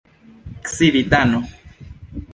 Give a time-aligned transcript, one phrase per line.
[0.73, 1.39] civitano